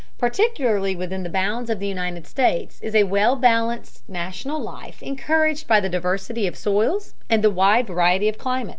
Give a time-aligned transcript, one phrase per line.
[0.17, 5.67] Particularly within the bounds of the United States is a well balanced national life encouraged
[5.67, 8.69] by the diversity of soils and the wide variety of climate.